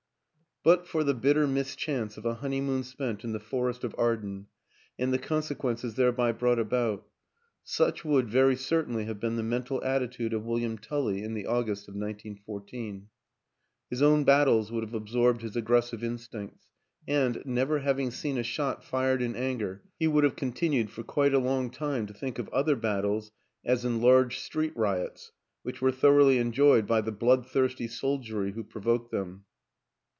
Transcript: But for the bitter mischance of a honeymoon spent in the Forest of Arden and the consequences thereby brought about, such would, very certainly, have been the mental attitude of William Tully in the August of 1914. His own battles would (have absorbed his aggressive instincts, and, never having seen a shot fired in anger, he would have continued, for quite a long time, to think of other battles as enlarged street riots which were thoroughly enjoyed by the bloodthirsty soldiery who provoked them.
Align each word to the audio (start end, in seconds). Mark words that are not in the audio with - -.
But 0.63 0.87
for 0.87 1.03
the 1.03 1.15
bitter 1.15 1.47
mischance 1.47 2.17
of 2.17 2.25
a 2.27 2.35
honeymoon 2.35 2.83
spent 2.83 3.23
in 3.23 3.31
the 3.31 3.39
Forest 3.39 3.83
of 3.83 3.95
Arden 3.97 4.45
and 4.99 5.11
the 5.11 5.17
consequences 5.17 5.95
thereby 5.95 6.31
brought 6.33 6.59
about, 6.59 7.07
such 7.63 8.05
would, 8.05 8.29
very 8.29 8.55
certainly, 8.55 9.05
have 9.05 9.19
been 9.19 9.37
the 9.37 9.41
mental 9.41 9.83
attitude 9.83 10.33
of 10.35 10.43
William 10.45 10.77
Tully 10.77 11.23
in 11.23 11.33
the 11.33 11.47
August 11.47 11.87
of 11.87 11.95
1914. 11.95 13.07
His 13.89 14.03
own 14.03 14.23
battles 14.23 14.71
would 14.71 14.83
(have 14.83 14.93
absorbed 14.93 15.41
his 15.41 15.55
aggressive 15.55 16.03
instincts, 16.03 16.67
and, 17.07 17.41
never 17.43 17.79
having 17.79 18.11
seen 18.11 18.37
a 18.37 18.43
shot 18.43 18.83
fired 18.83 19.23
in 19.23 19.35
anger, 19.35 19.81
he 19.97 20.05
would 20.05 20.23
have 20.23 20.35
continued, 20.35 20.91
for 20.91 21.01
quite 21.01 21.33
a 21.33 21.39
long 21.39 21.71
time, 21.71 22.05
to 22.05 22.13
think 22.13 22.37
of 22.37 22.47
other 22.49 22.75
battles 22.75 23.31
as 23.65 23.83
enlarged 23.83 24.39
street 24.39 24.77
riots 24.77 25.31
which 25.63 25.81
were 25.81 25.91
thoroughly 25.91 26.37
enjoyed 26.37 26.85
by 26.85 27.01
the 27.01 27.11
bloodthirsty 27.11 27.87
soldiery 27.87 28.51
who 28.51 28.63
provoked 28.63 29.09
them. 29.09 29.45